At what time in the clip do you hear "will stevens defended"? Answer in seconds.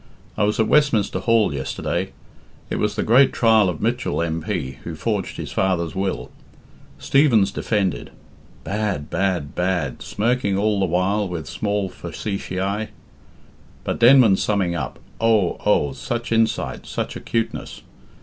5.93-8.09